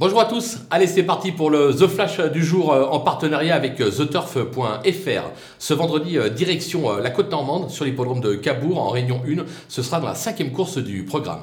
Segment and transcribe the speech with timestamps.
[0.00, 3.54] Bonjour à tous, allez c'est parti pour le The Flash du jour euh, en partenariat
[3.54, 5.30] avec euh, TheTurf.fr.
[5.58, 9.44] Ce vendredi, euh, direction la côte normande sur l'hippodrome de Cabourg en Réunion 1.
[9.68, 11.40] Ce sera dans la cinquième course du programme.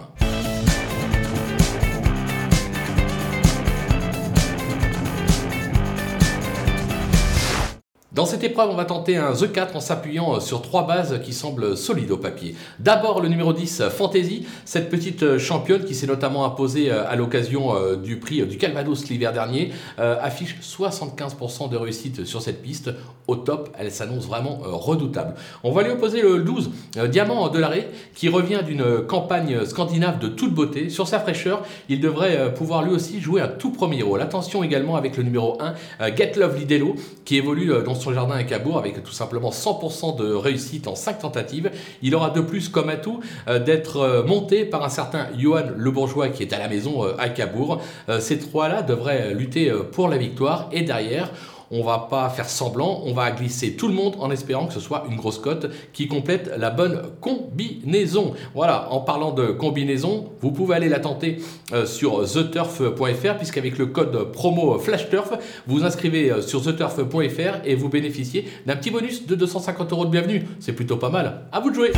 [8.18, 11.22] Dans cette épreuve, on va tenter un The 4 en s'appuyant euh, sur trois bases
[11.24, 12.56] qui semblent solides au papier.
[12.80, 17.16] D'abord le numéro 10, Fantasy, cette petite euh, championne qui s'est notamment imposée euh, à
[17.16, 22.90] l'occasion du prix du Calvados l'hiver dernier, affiche 75% de réussite sur cette piste.
[23.28, 25.36] Au top, elle s'annonce vraiment redoutable.
[25.64, 26.72] On va lui opposer le 12,
[27.10, 30.90] Diamant de l'arrêt, qui revient d'une campagne scandinave de toute beauté.
[30.90, 34.22] Sur sa fraîcheur, il devrait pouvoir lui aussi jouer un tout premier rôle.
[34.22, 35.58] Attention également avec le numéro
[36.00, 40.18] 1, Get Love Lidelo, qui évolue dans son jardin à Cabourg avec tout simplement 100%
[40.18, 41.72] de réussite en 5 tentatives.
[42.02, 45.92] Il aura de plus comme atout euh, d'être euh, monté par un certain Johan Le
[45.92, 47.82] Bourgeois qui est à la maison euh, à Cabourg.
[48.20, 51.32] ces trois-là devraient lutter pour la victoire et derrière
[51.72, 54.80] on va pas faire semblant, on va glisser tout le monde en espérant que ce
[54.80, 58.34] soit une grosse cote qui complète la bonne combinaison.
[58.54, 61.40] Voilà, en parlant de combinaison, vous pouvez aller la tenter
[61.74, 65.34] euh, sur theturf.fr puisqu'avec le code promo FlashTurf,
[65.68, 70.12] vous inscrivez euh, sur theturf.fr et vous bénéficiez d'un petit bonus de 250 euros de
[70.12, 70.48] bienvenue.
[70.60, 71.46] C'est plutôt pas mal.
[71.52, 71.92] À vous de jouer.